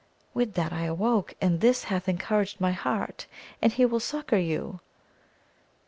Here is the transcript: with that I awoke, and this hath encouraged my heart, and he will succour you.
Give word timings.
with 0.33 0.55
that 0.55 0.73
I 0.73 0.85
awoke, 0.85 1.35
and 1.39 1.61
this 1.61 1.83
hath 1.83 2.09
encouraged 2.09 2.59
my 2.59 2.71
heart, 2.71 3.27
and 3.61 3.71
he 3.71 3.85
will 3.85 3.99
succour 3.99 4.39
you. 4.39 4.79